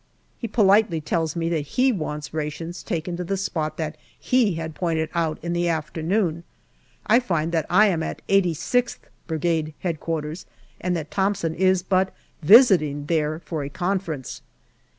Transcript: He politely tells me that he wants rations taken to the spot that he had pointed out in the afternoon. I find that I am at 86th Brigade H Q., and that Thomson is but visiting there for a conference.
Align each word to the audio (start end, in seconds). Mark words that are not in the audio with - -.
He 0.39 0.47
politely 0.47 0.99
tells 0.99 1.35
me 1.35 1.47
that 1.49 1.67
he 1.77 1.91
wants 1.91 2.33
rations 2.33 2.81
taken 2.81 3.17
to 3.17 3.23
the 3.23 3.37
spot 3.37 3.77
that 3.77 3.97
he 4.19 4.55
had 4.55 4.73
pointed 4.73 5.09
out 5.13 5.37
in 5.43 5.53
the 5.53 5.67
afternoon. 5.69 6.43
I 7.05 7.19
find 7.19 7.51
that 7.51 7.67
I 7.69 7.85
am 7.85 8.01
at 8.01 8.25
86th 8.27 8.97
Brigade 9.27 9.75
H 9.83 9.99
Q., 10.03 10.33
and 10.79 10.97
that 10.97 11.11
Thomson 11.11 11.53
is 11.53 11.83
but 11.83 12.15
visiting 12.41 13.05
there 13.05 13.37
for 13.45 13.63
a 13.63 13.69
conference. 13.69 14.41